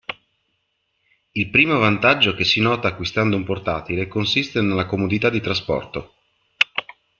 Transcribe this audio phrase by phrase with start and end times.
[1.33, 6.15] Il primo vantaggio che si nota acquistando un portatile consiste nella comodità di trasporto.